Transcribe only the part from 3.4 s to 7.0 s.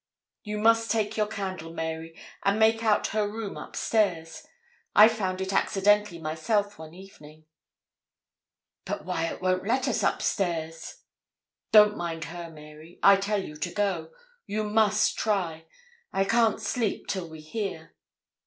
upstairs; I found it accidentally myself one